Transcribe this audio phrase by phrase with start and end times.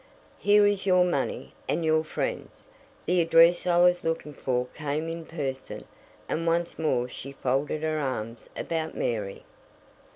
[0.39, 2.69] Here is your money and your friend's.
[3.05, 5.85] The address I was looking for came in person,"
[6.27, 9.43] and once more she folded her arms about Mary.